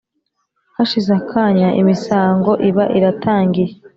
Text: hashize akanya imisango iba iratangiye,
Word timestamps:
hashize 0.77 1.11
akanya 1.19 1.67
imisango 1.81 2.51
iba 2.69 2.83
iratangiye, 2.97 3.71